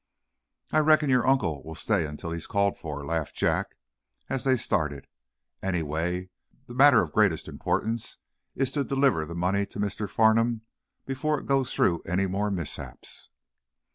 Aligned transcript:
"I 0.71 0.79
reckon 0.79 1.11
your 1.11 1.27
uncle 1.27 1.61
will 1.61 1.75
stay 1.75 2.07
until 2.07 2.31
he's 2.31 2.47
called 2.47 2.75
for," 2.75 3.05
laughed 3.05 3.35
Jack, 3.35 3.75
as 4.29 4.43
they 4.45 4.57
started. 4.57 5.05
"Anyway, 5.61 6.31
the 6.65 6.73
matter 6.73 7.03
of 7.03 7.13
greatest 7.13 7.47
importance 7.47 8.17
is 8.55 8.71
to 8.71 8.83
deliver 8.83 9.27
the 9.27 9.35
money 9.35 9.63
to 9.67 9.79
Mr. 9.79 10.09
Farnum 10.09 10.61
before 11.05 11.39
it 11.39 11.45
goes 11.45 11.71
through 11.71 12.01
any 12.07 12.25
more 12.25 12.49
mishaps." 12.49 13.29